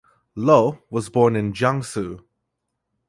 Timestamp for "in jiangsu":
1.35-2.23